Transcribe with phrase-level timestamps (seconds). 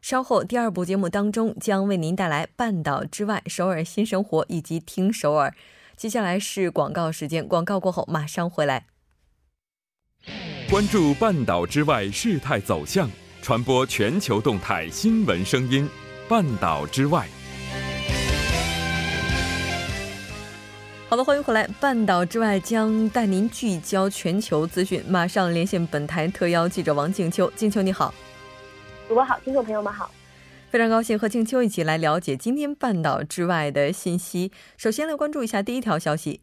[0.00, 5.52] 稍后第二部节目当中将为您带来《半岛之外》首尔新生活以及听首尔。
[5.96, 8.86] 接下来是广告时间，广告过后马上回来。
[10.70, 13.10] 关注半岛之外事态走向，
[13.42, 15.88] 传播全球动态新闻声音。
[16.28, 17.26] 半岛之外。
[21.08, 21.66] 好的，欢迎回来。
[21.80, 25.02] 半岛之外将带您聚焦全球资讯。
[25.08, 27.50] 马上连线本台特邀记者王静秋。
[27.56, 28.14] 静秋你好，
[29.08, 30.10] 主播好，听众朋友们好。
[30.68, 34.52] 非常高兴和静秋一起来了解今天半岛之外的信息。
[34.76, 36.42] 首先来关注一下第一条消息。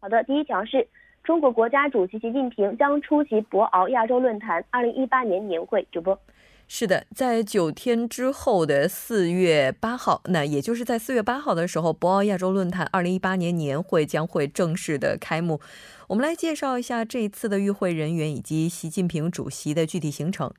[0.00, 0.88] 好的，第一条是
[1.22, 5.86] 中国国家主席习近平将出席博鳌亚洲论坛二零一八年年会。
[5.92, 6.18] 主播。
[6.66, 15.60] 是的，在九天之后的四月八号，那也就是在四月八号的时候，博鳌亚洲论坛二零一八年年会将会正式的开幕。
[16.08, 20.50] 我们来介绍一下这一次的与会人员以及习近平主席的具体行程。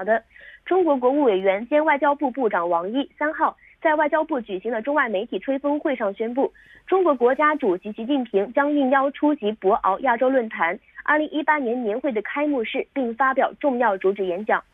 [0.00, 0.24] 好的，
[0.64, 6.50] 中国国务委员兼外交部部长王毅三号在外交部举行的中外媒体吹风会上宣布，
[6.86, 14.64] 中国国家主席习近平将应邀出席博鳌亚洲论坛二零一八年年会的开幕式，并发表重要主旨演讲。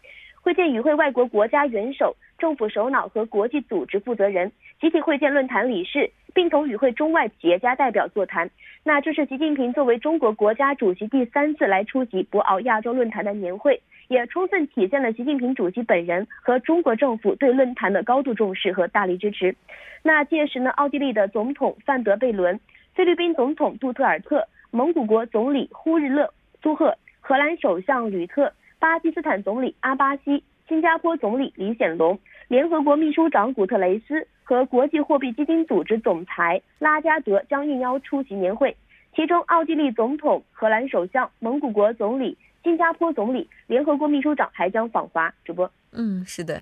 [0.43, 8.49] 会见与会外国国家元首、政府首脑和国际组织负责人，集体会见论坛理事，并同与会中外企业家代表座谈。
[8.85, 19.55] 那这是习近平作为中国国家主席第三次来出席博鳌亚洲论坛的年会，也充分体现了习近平主席本人和中国政府对论坛的高度重视和大力支持。
[20.03, 22.61] 那届时呢，奥地利的总统范德贝伦、
[22.95, 26.33] 菲律宾总统杜特尔特、蒙古国总理呼日勒
[26.63, 28.53] 苏赫、荷兰首相吕特。
[28.79, 38.77] 巴基斯坦总理阿巴西、新加坡总理李显龙、联合国秘书长古特雷斯和国际货币基金组织总裁拉加德将应邀出席年会。
[39.15, 42.37] 其中，奥地利总统、荷兰首相、蒙古国总理、
[42.67, 45.33] 新加坡总理、联合国秘书长还将访华。
[45.45, 46.61] 主播，嗯，是的，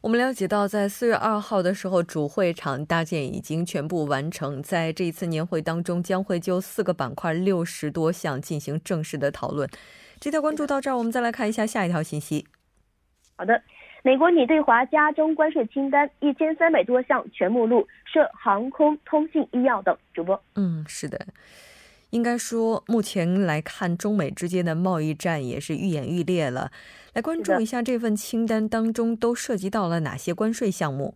[0.00, 4.62] 我们了解到，在四月二号的时候，主会场搭建已经全部完成。
[4.62, 9.68] 在这一次年会当中，将会就四个板块、六十多项进行正式的讨论。
[10.20, 12.46] 这条关注到这儿，我们再来看一下下一条信息。
[13.34, 13.60] 好的，
[14.04, 19.98] 美国拟对华加征关税清单，一千三百多项全目录涉航空、通信、医药等。
[20.14, 21.18] 主播，嗯，是的，
[22.12, 26.70] 应该说目前来看，中美之间的贸易战也是愈演愈烈了。
[27.14, 31.14] 来关注一下这份清单当中都涉及到了哪些关税项目？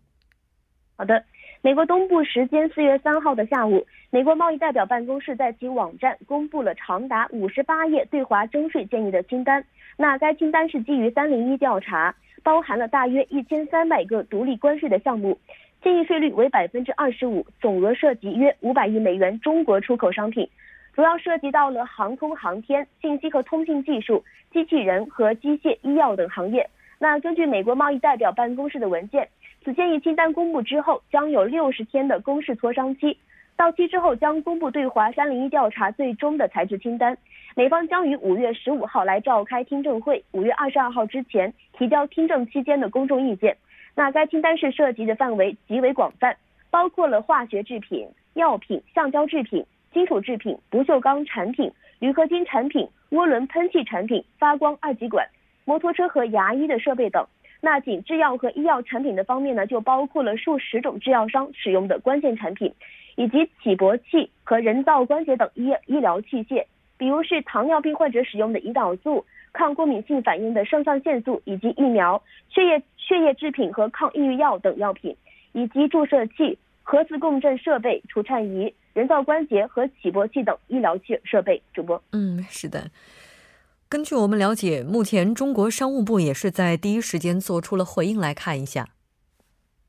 [0.96, 1.22] 好的。
[1.62, 9.64] 美国东部时间四月三号的下午，美国贸易代表办公室在其网站公布了长达五十八页对华征税建议的清单。
[9.96, 12.14] 那该清单是基于三零一调查，
[12.44, 15.36] 包含了大约一千三百个独立关税的项目，
[15.82, 20.48] 建议税率为百分之二十五，总额涉及约五百亿美元中国出口商品，
[20.96, 26.66] 主要涉及到了航空航天、信息和通信技术、机器人和机械、医药等行业。
[26.98, 29.28] 那根据美国贸易代表办公室的文件。
[29.62, 33.18] 此建议清单公布之后，将有六十天的公示磋商期，
[33.56, 37.18] 到期之后将公布对华三零一调查最终的材质清单。
[37.54, 43.54] 美方将于五月十五号来召开听证会，五月二十二号之前提交听证期间的公众意见。
[43.94, 46.34] 那该清单是涉及的范围极为广泛，
[46.70, 55.26] 包括了化学制品、药品、橡胶制品、金属制品、不锈钢产品、铝合金产品、涡轮喷气产品、发光二极管、
[55.64, 57.26] 摩托车和牙医的设备等。
[57.62, 62.70] 那仅制药和医药产品的方面呢，就包括了数十种制药商使用的关键产品，
[63.14, 66.66] 以及起搏器和人造关节等医医疗器械，
[66.98, 69.24] 比如是糖尿病患者使用的胰岛素、
[69.54, 75.16] 抗过敏性反应的肾上腺素以及疫苗、血液血液制品和抗抑郁药等药品，
[75.52, 81.62] 以及注射器、核磁共振设备、除颤仪、人造关节和起搏器等医疗器设备。
[81.74, 82.90] 主播，嗯，是的。
[83.90, 88.16] 根据我们了解，目前中国商务部也是在第一时间做出了回应。
[88.16, 88.88] 来看一下，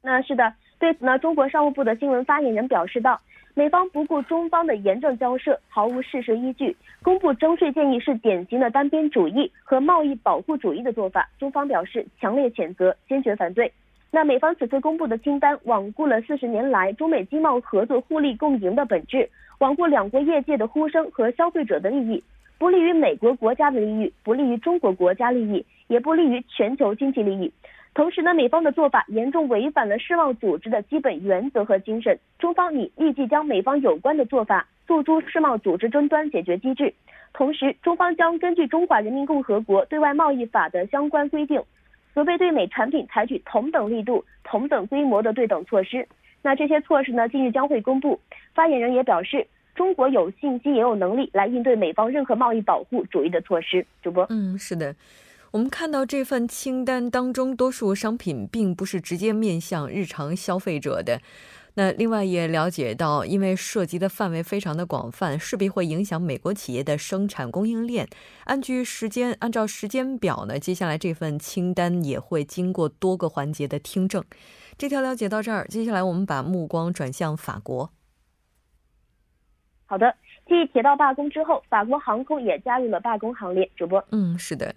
[0.02, 3.18] 那是的，对此呢，中国商务部的新闻发言人表示道
[3.56, 11.30] ：“美方不顾中方的严正交涉，毫无事实依据，公布征税建议是典型的单边主义和贸易保护主义的做法。
[11.40, 13.72] 中方表示强烈谴责，坚决反对。
[14.12, 22.24] 那美方此次公布的清单，罔顾了四十年来中美经贸合作互利共赢的本质，罔顾两国业界的呼声和消费者的利益。”
[22.60, 27.54] 不利于美国国家的利益，不利于中国国家利益，也不利于全球经济利益。
[27.94, 32.18] 同时呢，美方的做法严重违反了世贸组织的基本原则和精神。
[32.40, 36.92] 中方拟立即将美方有关的做法诉诸世贸组织争端解决机制。
[37.32, 41.62] 同时，中方将根据《中华人民共和国对外贸易法》的相关规定，
[42.18, 46.08] 准备对美产品采取同等力度、同等规模的对等措施。
[46.42, 48.20] 那这些措施呢，近日将会公布。
[48.56, 53.86] 发言人也表示，中国有信心也有能力来应对美方任何贸易保护主义的措施。
[54.02, 54.96] 主播，嗯，是的，
[55.52, 61.22] 我们看到这份清单当中，多数商品并不是直接面向日常消费者的。
[61.78, 68.08] 那另外也了解到，因为涉及的范围非常的广泛，势必会影响美国企业的生产供应链。
[68.46, 74.24] 按据时间，按照时间表呢，接下来这份清单也会经过多个环节的听证。
[74.76, 77.92] 这条了解到这儿，接下来我们把目光转向法国。
[79.86, 80.12] 好的，
[80.48, 83.70] 继铁道罢工之后，法国航空也加入了罢工行列。
[83.76, 84.74] 主播，嗯，是的。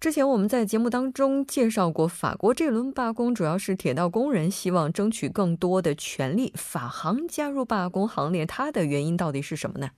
[0.00, 6.52] 之前我们在节目当中介绍过，法国这轮罢工主要是铁道工人希望争取更多的权利。
[6.54, 9.88] 法航加入罢工行列，它的原因到底是什么呢？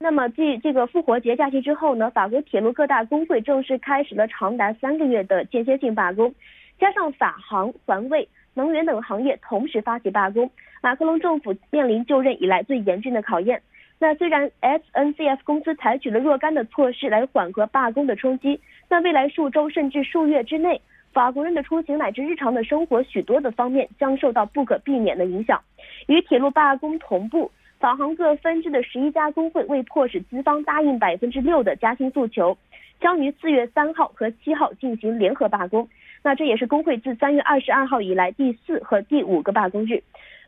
[0.00, 6.34] 那么，继这个复活节假期之后呢，法国铁路各大工会正式开始了长达三个月的间歇性罢工，
[6.80, 10.50] 加上法航、环卫、能源等行业同时发起罢工，
[10.82, 13.62] 马克龙政府面临就任以来最严峻的考验。
[13.98, 20.80] 那虽然 SNCF 公司采取了若干的措施来缓和罢工的冲击，但未来数周甚至数月之内，
[21.12, 25.62] 法国人的出行乃至日常的生活许多的方面将受到不可避免的影响。
[26.06, 32.58] 与铁路罢工同步，法航各分支的十一家工会为迫使资方答应百分之六的加薪诉求，
[33.00, 35.88] 将于四月三号和七号进行联合罢工。
[36.22, 40.02] 那这也是工会自三月二十二号以来第四和第五个罢工日。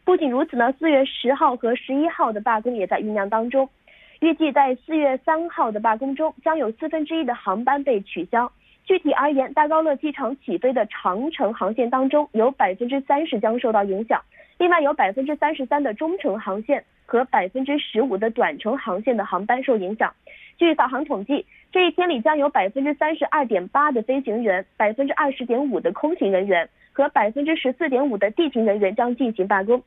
[0.06, 3.68] 不仅如此呢，四月十号和十一号的罢工也在酝酿当中。
[4.20, 8.50] 预计在四月三号的罢工中，将有四分之一的航班被取消。
[8.84, 14.22] 具体而言，大高乐机场起飞的长程航线当中，有百分之三十将受到影响。
[14.58, 20.14] 另外，有百分之三十三的中程航线和百分之十五的短程航线的航班受影响。
[20.56, 26.66] 据法航统计，这一天里将有百分之三十二点八的飞行员、百分之二十点五的空勤人员
[26.96, 29.82] 和百分之十四点五的地勤人员将进行罢工。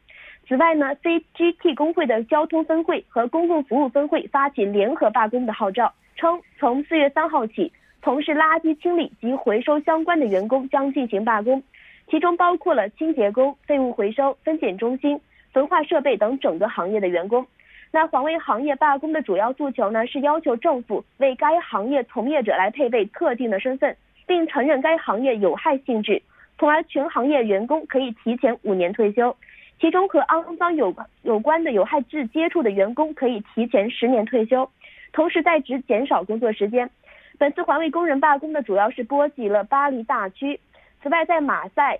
[0.47, 7.71] 此外呢，CGT 工会的交通分会和公共服务分会发起联合罢工的号召，称从四月三号起，
[8.03, 11.63] 从事垃圾清理及回收相关的员工将进行罢工，
[12.11, 15.19] 其中包括了清洁工、废物回收、分拣中心、
[15.51, 17.43] 焚化设备等整个行业的员工。
[17.91, 23.97] 那环卫行业罢工的主要诉求呢，是要求政府为该行业从业者来配备特定的身份，
[24.27, 26.21] 并承认该行业有害性质，
[26.59, 29.35] 从而全行业员工可以提前五年退休。
[29.79, 34.69] 其中和肮脏有有关的有害质接触的员工可以提前十年退休，
[35.13, 36.89] 同时在职减少工作时间。
[37.37, 40.59] 本次环卫工人罢工呢，主要是波及了巴黎大区。
[41.01, 41.97] 此外，在马赛、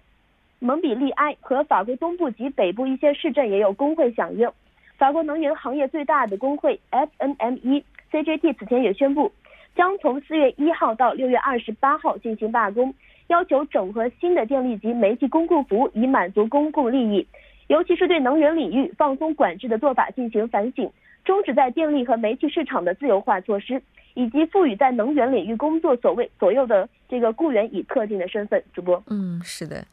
[0.60, 4.52] 蒙彼利埃和法国东部及北部一些市镇也有工会响应。
[4.98, 9.32] 法国能源行业最大的工会 FNME CGT 此前也宣布，
[9.76, 12.94] 将从四月一号到六月二十八号进行罢工，
[13.28, 17.26] 要求整合新的电力及煤气公共服务，以满足公共利益。
[17.68, 20.92] 尤其是对能源领域放松管制的做法进行反省，
[21.24, 23.80] 终止在电力和煤气市场的自由化措施，
[24.16, 28.64] 以及赋予在能源领域工作所谓左右的这个雇员以特定的身份。
[28.74, 29.86] 主播，嗯，是的，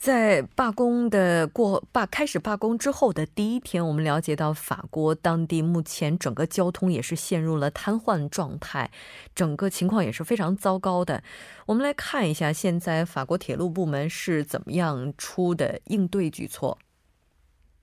[0.00, 8.90] 在罢工的过罢开始罢工之后的第一天，我们了解到法国当地目前整个交通也是陷入了瘫痪状态，
[9.34, 11.22] 整个情况也是非常糟糕的。
[11.66, 16.78] 我们来看一下现在法国铁路部门是怎么样出的应对举措。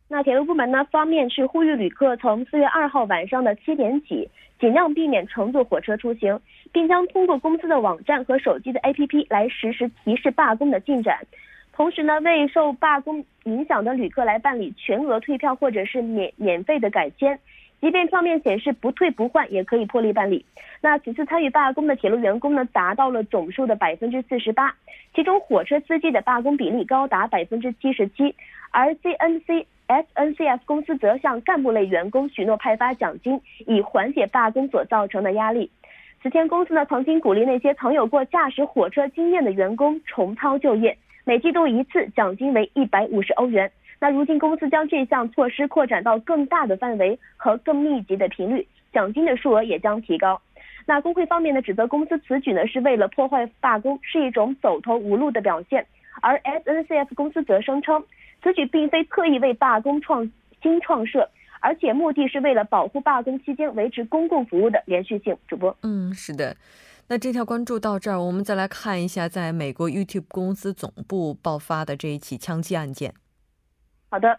[0.07, 4.27] 那铁路部门呢方面是呼吁旅客从四月二号晚上的七点起，
[4.59, 6.41] 尽量避免乘坐火车出行，
[6.73, 11.19] 并将通过公司的网站和手机的 APP 来实时提示罢工的进展。
[11.77, 17.37] 同时呢，为受罢工影响的旅客来办理全额退票或者是免免费的改签，
[17.79, 20.43] 即便票面显示不退不换，也可以破例办理。
[20.81, 24.73] 那此次参与罢工的铁路员工呢，达到了总数的百分之四十八，
[25.13, 28.33] 其中火车司机的罢工比例高达百分之七十七，
[28.71, 29.65] 而 CNC。
[29.87, 35.71] SNCF 公司则向干部类员工许诺派发奖金，以缓解罢工所造成的压力。
[36.21, 43.69] 此前，公司呢曾经鼓励那些曾有过驾驶火车经验的员工重操旧业，每季度一次，奖金为一百五十欧元。
[43.99, 50.41] 那如今，公司将这项措施扩展到更大的范围和更密集的频率，奖金的数额也将提高。
[50.85, 55.85] 那工会方面呢指责公司此举呢是为了破坏罢工，是一种走投无路的表现，
[56.21, 58.01] 而 SNCF 公司则声称。
[58.41, 60.31] 此举并非特意为罢工创
[60.63, 61.29] 新创设，
[61.59, 65.35] 而且目的是为了保护罢工期间维持公共服务的连续性。
[65.45, 66.55] 主播，嗯，是的。
[67.09, 73.13] 那这条关注到这儿，我们再来看一下，在美国 YouTube 公司总部爆发的这一起枪击案件。
[74.09, 74.37] 好的，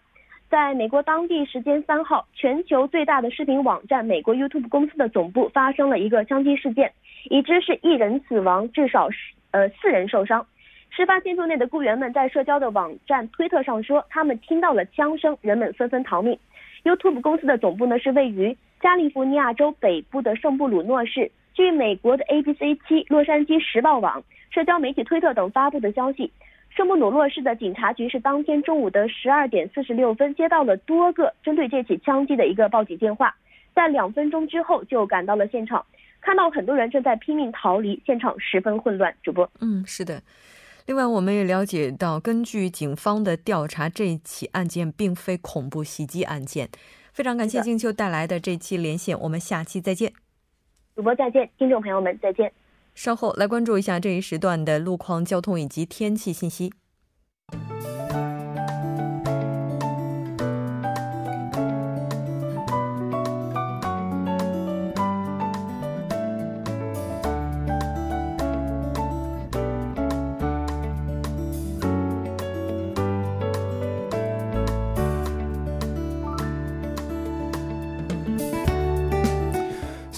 [0.51, 6.93] 在美国当地时间三号，全球最大的视频网站美国 YouTube 公司的总部发生了一个枪击事件，
[7.31, 9.17] 已知是一人死亡，至少是
[9.49, 10.45] 呃四人受伤。
[10.91, 16.37] 事发建筑内的雇员们在社交的网站推特上说，他们听到了枪声，人们纷纷逃命。
[16.83, 21.31] YouTube 公司的总部呢是位于加利福尼亚州北部的圣布鲁诺市。
[21.59, 26.31] 据美国的 ABC 七、洛杉矶时报网、社交媒体推特等发布的消息，
[26.69, 33.35] 圣布鲁诺市的警察局是当天中午的十二点四十六分接到了多个针对这起枪击的一个报警电话，
[33.75, 35.85] 在两分钟之后就赶到了现场，
[36.21, 39.13] 看到很多人正在拼命逃离，现场十分混乱。
[39.21, 40.21] 主播，嗯，是的。
[40.85, 46.69] 另外，我们也了解到，根据警方的调查，这起案件并非恐怖袭击案件。
[47.11, 50.13] 非常感谢静秋带来的这期连线，我们下期再见。
[50.99, 52.51] 主播再见，听众朋友们再见。
[52.93, 56.73] 稍后来关注一下这一时段的路况、交通以及天气信息。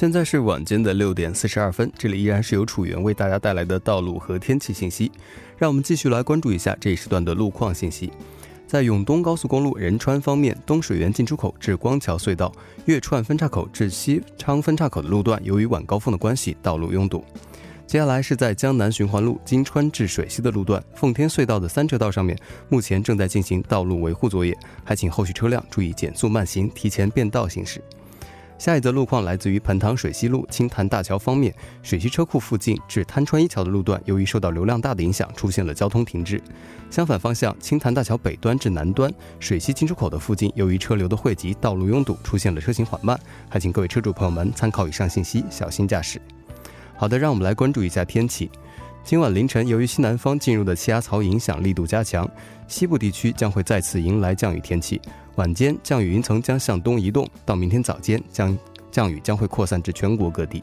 [0.01, 5.11] 现在是晚间的六点四十二分，这里依然是由楚源为大家带来的道路和天气信息。
[5.59, 8.11] 让我们继续来关注一下这一时段的路况信息。
[8.65, 12.51] 在永东高速公路仁川方面，东水源进出口至光桥隧道、
[12.85, 17.23] 月串分岔口至西昌分岔口的路段，由于晚高峰的关系，道路拥堵。
[17.85, 22.35] 接下来是在江南循环路金川至水西的路段，奉天隧道的三车道上面，
[22.69, 27.79] 目前正在进行道路维护作业，还请后续车辆注意减速慢行，提前变道行驶。
[28.61, 31.51] 下一则路况来自于彭塘水西路青潭大桥方面，
[31.81, 36.39] 水西车库附近至滩川一桥的路段，由于受到流量大的影响，出现了交通停滞。
[36.91, 43.19] 相反方向，青潭大桥北端至南端水西进出口的附近，由于车流的汇集，道路拥堵，出现了车行缓慢。
[43.49, 46.21] 还请各位车主朋友们参考以上信息，小心驾驶。
[46.95, 48.47] 好的，让我们来关注一下天气。
[49.03, 52.29] 今晚凌晨，由于西南方进入的气压槽影响力度加强，
[52.67, 55.01] 西部地区将会再次迎来降雨天气。
[55.41, 58.55] 晚间降雨云层将向东移动，到明天早间将
[58.91, 60.61] 降雨将会扩散至全国各地。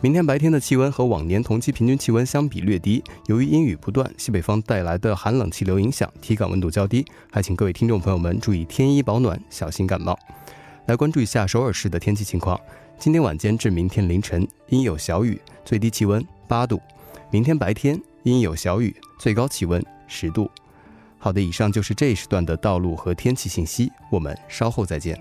[0.00, 10.16] 明天白天的气温和往年同期平均气温相比略低，由于阴雨不断，西北方带来的寒冷气流影响，体感温度较低，还请各位听众朋友们注意添衣保暖，小心感冒。
[10.84, 12.56] 来关注一下首尔市的天气情况：
[13.00, 16.76] 今天晚间至明天凌晨阴有小雨，最低气温八度；
[17.32, 20.48] 明天白天阴有小雨，最高气温十度。
[21.18, 25.20] 好的，以上就是这一时段的道路和天气信息，我们稍后再见。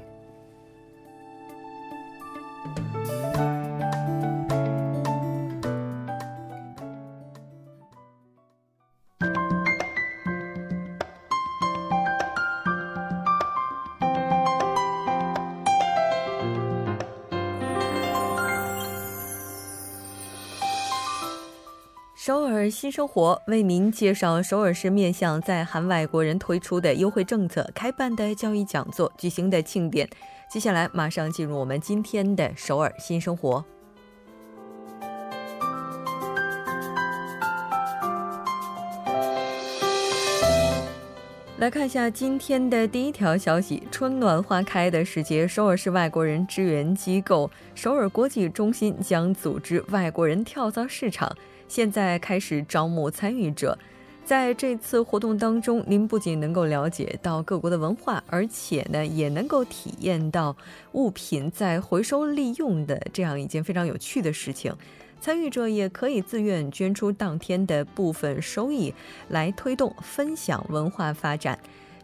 [22.25, 30.09] 首尔新生活为您介绍首尔市面向在韩外国人推出的优惠政策、开办的教育讲座、举行的庆典。
[30.49, 33.63] 接下来马上进入我们今天的首尔新生活。
[41.59, 51.31] 来看一下今天的第一条消息：春暖花开的时节，首尔市外国人支援机构首尔国际中心将组织外国人跳蚤市场。
[51.67, 53.77] 现在开始招募参与者，
[54.23, 60.55] 在这次活动当中，您不仅能够了解到各国的文化，而且呢，也能够体验到
[60.93, 64.73] 物品在回收利用的这样一件非常有趣的事情。
[65.21, 68.93] 参与者也可以自愿捐出当天的部分收益，
[69.29, 71.57] 来推动分享文化发展。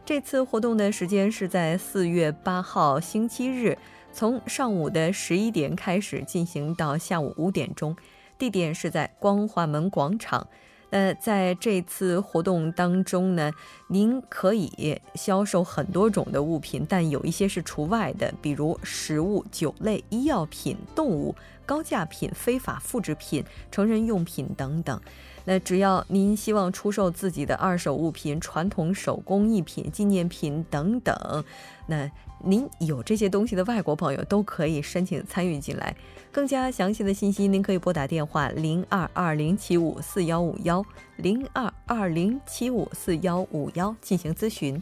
[0.04, 3.78] 这次活动的时间是在四月八号星期日，
[4.12, 7.96] 从上午的十一点开始进行到下午五点钟。
[8.42, 10.48] 地点是在光华门广场。
[10.90, 13.52] 那在这次活动当中呢，
[13.88, 21.36] 您可以销售很多种的物品，但有一些是除外的，比如食物、酒类、医药品、动物、
[21.68, 25.00] 高价品、非法复制品、成人用品等等。
[25.46, 31.46] 那只要您希望出售自己的二手物品、传统手工艺品、纪念品等等，
[31.86, 32.10] 那
[32.44, 35.96] 您有这些东西的外国朋友都可以申请参与进来。
[36.32, 40.84] 更加详细的信息，您可以拨打电话零二二零七五四幺五幺
[41.18, 44.82] 零二二零七五四幺五幺进行咨询。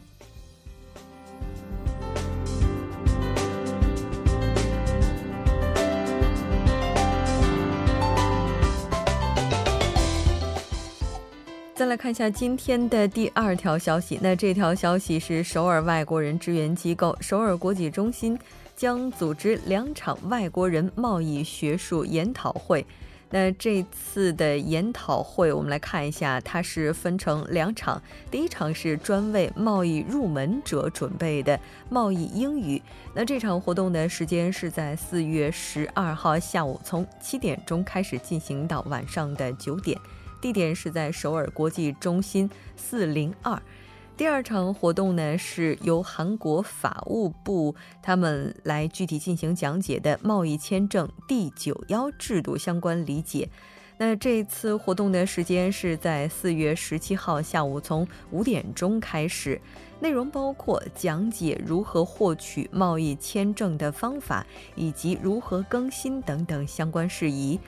[11.90, 14.16] 来看一下今天的第二条消息。
[14.22, 18.38] 那这条消息是首尔外国人支援机构首尔国际中心
[18.76, 22.86] 将组织两场外国人贸易学术研讨会。
[23.30, 28.00] 那这次的研讨会，我们来看一下，它是分成两场。
[28.30, 32.80] 第一场是专为贸易入门者准备的贸易英语。
[33.12, 39.98] 那这场活动的时间是在四月十二号下午，从七点钟开始进行到晚上的九点。
[40.40, 43.60] 地点是在首尔国际中心四零二。
[44.16, 53.48] 第二场活动呢，是由韩国法务部他们来具体进行讲解的贸易签证第九幺制度相关理解。
[53.96, 59.60] 那这次活动的时间是在四月十七号下午，从五点钟开始，
[60.00, 67.60] 内容包括讲解如何获取贸易签证的方法，以及如何更新等等相关事宜。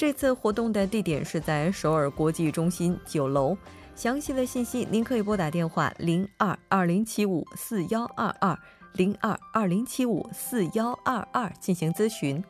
[0.00, 3.54] 这次活动的地点是在首尔国际中心九楼。
[3.94, 8.58] 详细的信息您可以拨打电话零二二零七五四幺二二
[8.94, 12.42] 零二二零七五四幺二二进行咨询。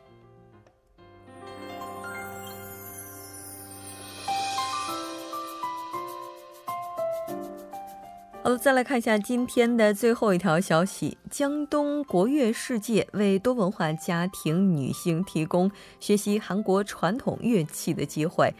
[8.43, 18.51] 好了，再来看一下今天的最后一条消息：江东国乐世界为多文化家庭女性提供学习韩国传统乐器的机会。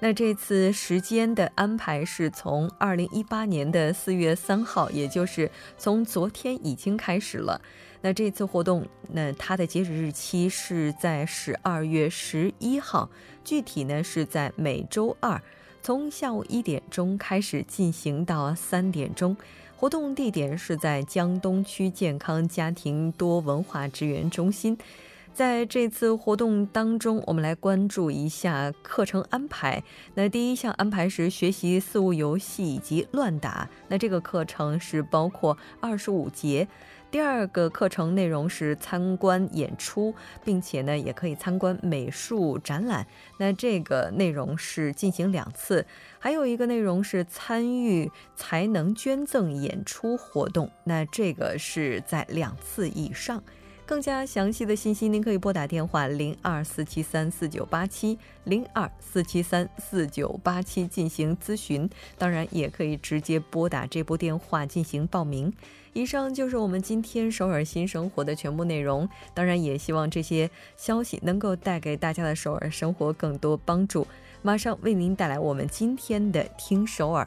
[0.00, 7.60] 那这次时间的安排是从二零一八年的四月三号，也就是从昨天已经开始了。
[8.00, 13.10] 那这次活动，那它的截止日期是在十二月十一号，
[13.44, 15.38] 具体呢是在每周二。
[15.86, 19.36] 从下午一点钟开始进行到三点钟，
[19.76, 24.76] 活动地点是在江东区健康家庭多文化支援中心。
[25.32, 29.80] 在这次活动当中，我们来关注一下课程安排。
[30.14, 36.66] 那第一项安排是学习四物游戏以及乱打，那这个课程是包括二十五节。
[37.08, 40.14] 第二个课程内容是参观演出，
[40.44, 43.06] 并且呢也可以参观美术展览。
[43.38, 45.86] 那这个内容是进行两次，
[46.18, 50.70] 还有一个内容是参与才能捐赠演出活动。
[50.84, 53.42] 那这个是在两次以上。
[53.86, 61.88] 更加详细的信息，您可以拨打电话零二四七三四九八七零二四七三四九八七进行咨询。
[62.18, 65.52] 当然，也可以直接拨打这部电话进行报名。
[65.92, 69.08] 以上就是我们今天首尔新生活的全部内容。
[69.32, 74.04] 当然，也希望这些消息能够带给大家的首尔生活更多帮助。
[74.42, 77.26] 马上为您带来我们今天的听首尔。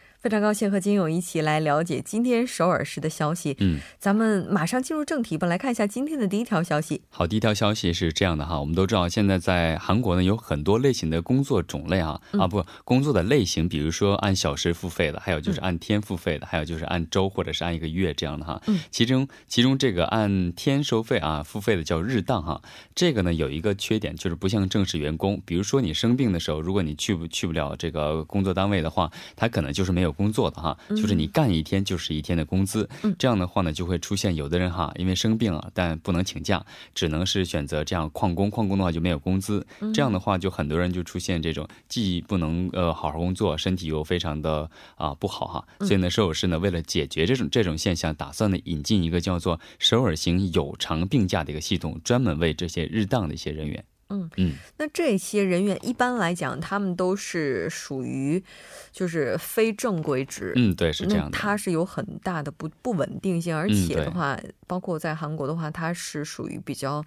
[0.21, 3.57] 非常高兴和金勇一起来了解今天首尔市的消息。
[3.59, 7.01] 嗯，咱们马上进入正题吧，来看一下今天的第一条消息。
[7.09, 18.61] 好，第一条消息是这样的哈，我们都知道现在在韩国呢有很多类型的工作种类啊啊不，工作的类型，比如说按小时付费的，还有就是按天付费的，还有就是按周或者是按一个月这样的哈。
[18.67, 22.61] 嗯，其中其中这个按天收费啊付费的叫日当哈，
[22.93, 30.10] 这个呢有一个缺点就是不像正式员工，比如说你生病的时候，如果你去不去不了这个工作单位的话，他可能就是没有。
[30.11, 53.83] 工作的哈，就是你干一天就是一天的工资，这样的话呢，就会出现有的人哈，因为生病了，但不能请假，只能是选择这样旷工，旷工的话就没有工资，这样的话就很多人就出现这种既不能呃好好工作，身体又非常的啊不好哈，所以呢，首尔市呢为了解决这种这种现象，打算呢引进一个叫做首尔型有偿病假的一个系统，专门为这些日当的一些人员。
[54.11, 58.43] 嗯嗯，那这些人员一般来讲，他们都是属于
[58.91, 60.53] 就是非正规职。
[60.55, 61.37] 嗯，对，是这样的。
[61.37, 67.03] 它是有很大的不不稳定性，而且的话，包括在韩国的话，它是属于比较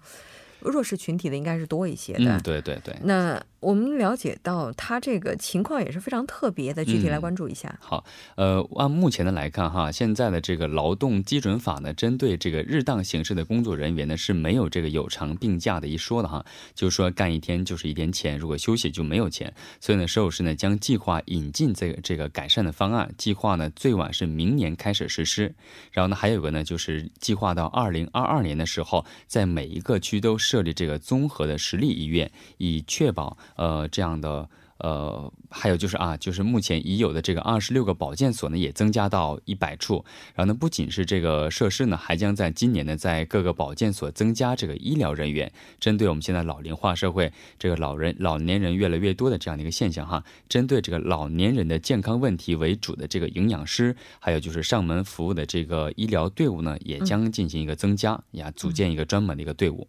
[0.61, 2.39] 弱势群体的，应该是多一些的。
[2.41, 2.95] 对对对。
[3.03, 7.75] 那我们了解到他这个情况也是非常特别的，具体来关注一下。
[7.81, 19.51] 好，呃，按目前的来看哈，现在的这个劳动基准法呢，针对这个日当形式的工作人员呢是没有这个有偿病假的一说的哈，就是说干一天就是一天钱，如果休息就没有钱。
[19.81, 25.55] 所以呢，首尔市呢将计划引进这个这个改善的方案，计划呢最晚是明年开始实施。
[25.91, 33.35] 然后呢，还有个呢就是计划到二零二二年的时候，在每一个区都设立这个综合的实力医院，以确保。
[33.55, 34.47] 呃，这样的，
[34.79, 40.03] 呃，还有就是啊，就是目前已有的这个二十六个保健所呢，也增加到一百处。
[40.33, 59.87] 然后呢，不仅是这个设施呢，还将在今年呢，在各个保健所增加这个医疗人员，针对我们现在老龄化社会，这个老人、老年人越来越多的这样的一个现象哈，针对这个老年人的健康问题为主的这个营养师，还有就是上门服务的这个医疗队伍呢，也将进行一个增加呀，组建一个专门的一个队伍。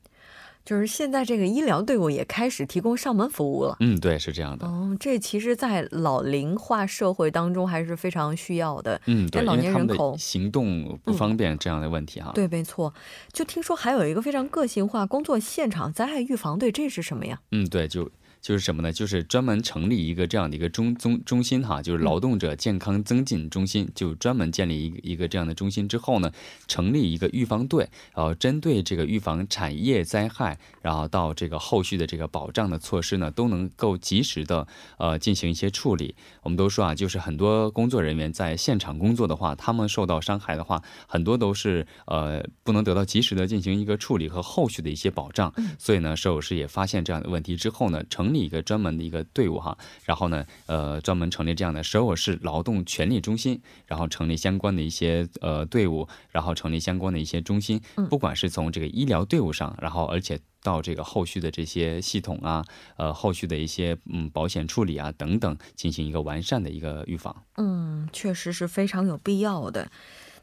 [0.66, 3.76] 就是现在这个医疗队伍也开始提供上门服务了。
[3.79, 4.66] 嗯，对，是这样的。
[4.66, 9.00] 哦，这其实，在老龄化社会当中还是非常需要的。
[9.07, 12.33] 嗯，对，老年人口行动不方便这样的问题哈。
[12.35, 12.92] 对，没错。
[13.33, 17.40] 就听说还有一个非常个性化工作现场灾害预防队，这是什么呀？
[17.52, 18.11] 嗯，对，就。
[18.46, 18.92] 就是什么呢？
[18.92, 26.30] 就是专门成立一个这样的一个中中中心哈，就是劳动者健康增进中心，就专门建立一个一个这样的中心之后呢，
[26.68, 34.64] 成立一个预防队，然后针对这个预防产业灾害，然后到这个后续的这个保障的措施呢，都能够及时的
[34.98, 36.14] 呃进行一些处理。
[36.44, 45.52] 我们都说啊，就是很多工作人员在现场工作的话，他们受到伤害的话，很多都是呃不能得到及时的进行一个处理和后续的一些保障。
[45.80, 48.46] 所以呢，摄影师也发现这样的问题之后呢，成立。
[48.46, 62.64] 一个专门的一个队伍哈，然后呢，呃，专门成立这样的首尔市劳动权利中心，然后成立相关的一些呃队伍，然后成立相关的一些中心，不管是从这个医疗队伍上，然后而且到这个后续的这些系统啊，
[62.99, 67.35] 呃，后续的一些嗯保险处理啊等等，进行一个完善的一个预防。
[67.57, 69.90] 嗯，确实是非常有必要的。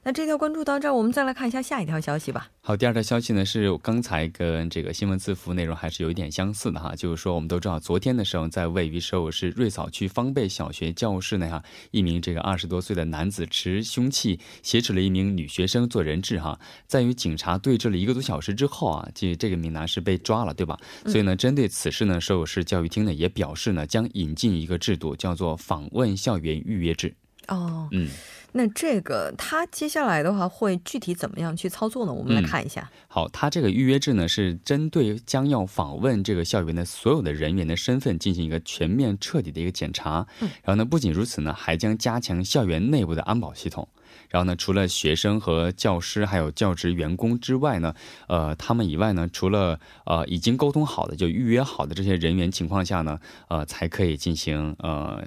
[0.05, 2.49] 那这条关注到这儿，我们再来看一下下一条消息吧。
[2.59, 20.77] 好，第二条消息呢是刚才跟这个新闻字符内容还是有一点相似的哈，就是说我们都知道，昨天的时候在位于首尔市瑞草区方贝小学教室内哈，一名这个二十多岁的男子持凶器挟持了一名女学生做人质哈，在与警察对峙了一个多小时之后啊，这这个名男是被抓了，对吧？
[21.05, 27.15] 所以呢，针对此事呢，首尔市教育厅呢也表示呢，将引进一个制度，叫做访问校园预约制。
[27.47, 28.09] 哦，嗯。
[28.55, 32.13] 那这个他接下来的话会具体怎么样去操作呢？
[32.13, 32.89] 我们来看一下。
[33.07, 40.27] 好，他这个预约制呢是针对将要访问这个校园的所有的人员的身份进行一个全面彻底的一个检查。
[40.39, 43.89] 嗯，然后呢，不仅如此呢，还将加强校园内部的安保系统。
[44.29, 47.95] 然后呢，除了学生和教师还有教职员工之外呢，
[48.27, 55.23] 呃，他们以外呢，除了呃已经沟通好的就预约好的这些人员情况下呢，呃，才可以进行呃。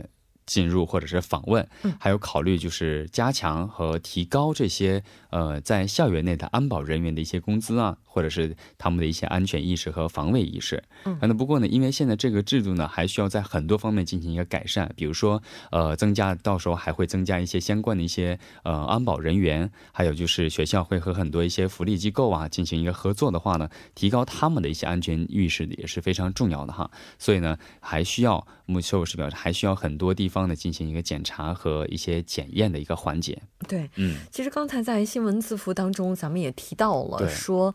[0.46, 5.02] 进入或者是访问，还有考虑就是加强和提高这些
[5.36, 7.98] 呃在校园内的安保人员的一些工资啊。
[8.16, 10.82] 或者是他们的一些安全意识和防卫意识。
[11.04, 26.90] 嗯，那不过呢，因为现在这个制度呢，还需要在很多方面进行一个改善，比如说，呃，增加到时候还会增加一些相关的一些呃安保人员，还有就是学校会和很多一些福利机构啊进行一个合作的话呢，提高他们的一些安全意识也是非常重要的哈。
[27.18, 33.42] 所以呢，还需要目秀是表示还需要很多地方呢进行一个检查和一些检验的一个环节。
[33.68, 37.74] 对，嗯，其实刚才在新闻字符当中，咱们也提到了说。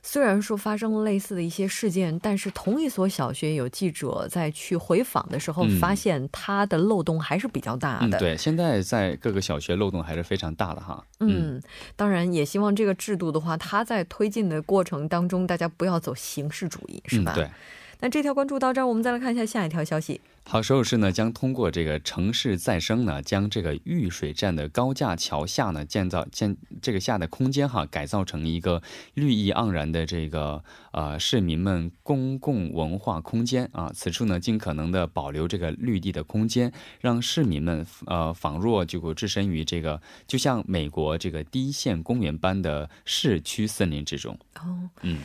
[0.00, 8.16] 虽然说发生了类似的一些事件，但是同一所小学有记者在去回访的时候，发现它的漏洞还是比较大的。
[8.16, 11.04] 对，现在在各个小学漏洞还是非常大的哈。
[11.18, 11.60] 嗯，
[11.96, 17.32] 当然也希望这个制度的话，它在推进的过程当中，大家不要走形式主义，是吧？
[17.34, 17.50] 对。
[18.00, 20.20] 那这条关注到这儿，我们再来看一下下一条消息。
[20.44, 28.80] 好，首尔市呢将通过这个城市再生呢，将这个玉水站的高架桥下呢建造建这个下的空间哈，改造成一个
[29.14, 33.90] 绿意盎然的这个呃市民们公共文化空间啊。
[33.92, 44.38] 此处呢尽可能的保留这个绿地的空间，让市民们呃仿若就置身于这个就像美国这个第一线公园般的市区森林之中。
[44.54, 45.20] 哦，嗯。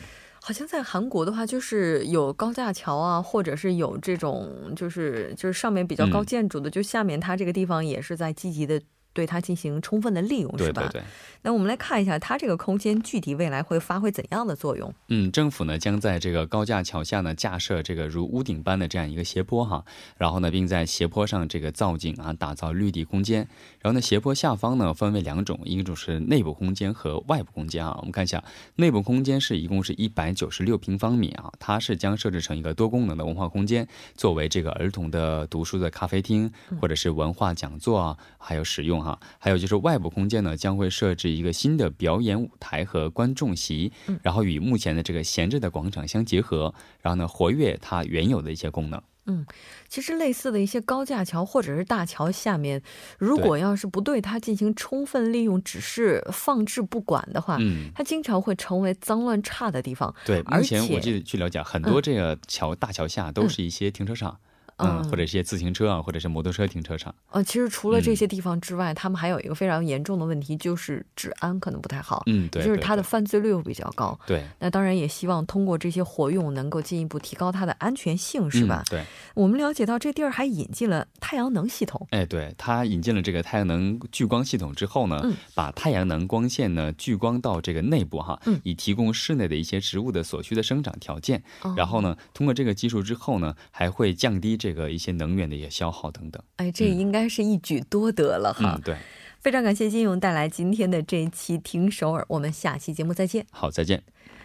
[0.46, 8.78] 好像在韩国的话，就是有高架桥啊，或者是有这种，就是就是上面比较高建筑的，就下面它这个地方也是在积极的
[9.14, 10.82] 对它进行充分的利用，是吧？
[10.90, 11.04] 对对。
[11.42, 14.92] 那我们来看一下，它这个空间具体未来会发挥怎样的作用？
[15.08, 19.84] 嗯，政府呢将在这个高架桥下呢架设这个如屋顶般的这样一个斜坡哈，
[20.16, 23.46] 然后呢，并在斜坡上这个造景啊，打造绿地空间。
[23.80, 27.94] 然后呢，斜坡下方呢分为两种，一种是内部空间和外部空间啊。
[27.98, 28.42] 我们看一下，
[28.76, 36.50] 内部空间是一共是一百九十六平方米啊，它是将设置成一个多功能的文化空间，作为这个儿童的读书的咖啡厅
[36.80, 39.20] 或者是文化讲座啊，还有使用哈。
[39.38, 49.00] 还有就是外部空间呢，将会设置一个新的表演舞台和观众席，然后与目前的这个闲置的广场相结合，然后呢，活跃它原有的一些功能。
[49.26, 49.46] 嗯，
[49.88, 52.82] 其实类似的一些高架桥或者是大桥下面，
[53.18, 60.14] 如果要是不对它进行充分利用，只是放置不管的话，嗯，它经常会成为脏乱差的地方。
[60.26, 64.32] 对，而且我记得据了解，很多这个桥大桥下都是一些停车场。
[64.32, 64.38] 嗯，
[64.76, 67.14] 或者一些自行车啊，或者是摩托车停车场。
[67.30, 72.22] 呃，其实除了这些地方之外，他们还有一个非常严重的问题，就是治安可能不太好。
[72.26, 74.18] 嗯，对，就是它的犯罪率比较高。
[74.26, 78.82] 对，那当然也希望通过这些活用，能够进一步提高它的安全性，是吧？
[78.90, 79.04] 对。
[79.34, 82.06] 我们了解到这地儿还引进了太阳能系统。
[82.10, 85.22] 哎，对，它引进了这个太阳能聚光系统之后呢，
[85.54, 91.42] 把太阳能光线呢聚光到这个内部哈，以提供室内的一些植物的所需的生长条件。
[91.76, 95.44] 然后呢，通过这个技术之后呢，还会降低这个一些能源。
[95.44, 98.80] 的一些消耗等等，哎，这应该是一举多得了哈。
[98.82, 98.96] 对，
[99.40, 103.44] 非常感谢金勇带来今天的这一期听首尔，我们下期节目再见。
[103.50, 104.02] 好，再见。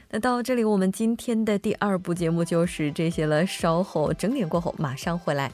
[0.09, 5.49] 那到这里，我们今天的第二部节目就是这些了，稍后整点过后马上回来。